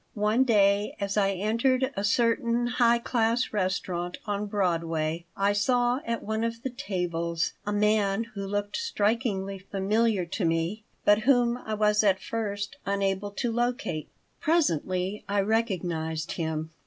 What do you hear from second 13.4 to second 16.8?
locate. Presently I recognized him.